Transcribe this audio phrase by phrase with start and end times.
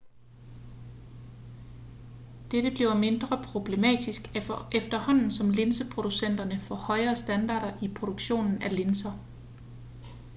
[2.51, 4.21] dette bliver mindre problematisk
[4.79, 9.11] efterhånden som linseproducenterne får højere standarder i produktionen af linser